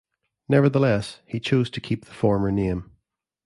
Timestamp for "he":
1.27-1.39